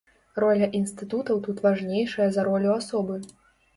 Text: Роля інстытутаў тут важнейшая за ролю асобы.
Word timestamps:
Роля 0.43 0.69
інстытутаў 0.79 1.41
тут 1.47 1.61
важнейшая 1.67 2.29
за 2.39 2.47
ролю 2.51 2.71
асобы. 2.81 3.23